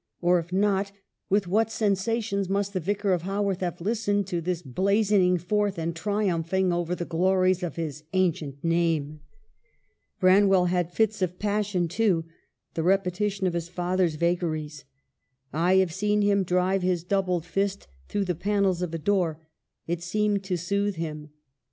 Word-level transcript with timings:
Or 0.19 0.39
if 0.39 0.51
not, 0.51 0.91
with 1.29 1.45
what 1.47 1.69
sensations 1.69 2.49
must 2.49 2.73
the 2.73 2.79
Vicar 2.79 3.13
of 3.13 3.21
Haworth 3.21 3.59
have 3.59 3.79
listened 3.79 4.25
to 4.25 4.41
this 4.41 4.63
bla 4.63 5.03
zoning 5.03 5.37
forth 5.37 5.77
and 5.77 5.95
triumphing 5.95 6.73
over 6.73 6.95
the 6.95 7.05
glories 7.05 7.61
of 7.61 7.75
his 7.75 8.03
ancient 8.13 8.63
name? 8.63 9.19
Branwell 10.19 10.65
had 10.69 10.91
fits 10.91 11.21
of 11.21 11.37
passion, 11.37 11.87
too, 11.87 12.25
the 12.73 12.81
repeti 12.81 13.31
tion 13.31 13.45
of 13.45 13.53
his 13.53 13.69
father's 13.69 14.15
vagaries." 14.15 14.85
I 15.53 15.75
have 15.75 15.93
seen 15.93 16.23
him 16.23 16.41
drive 16.41 16.81
his 16.81 17.03
doubled 17.03 17.45
fist 17.45 17.87
through 18.09 18.25
the 18.25 18.33
panels 18.33 18.81
of 18.81 18.95
a 18.95 18.97
door— 18.97 19.39
it 19.85 20.01
seemed 20.01 20.43
to 20.45 20.57
soothe 20.57 20.95
him." 20.95 21.29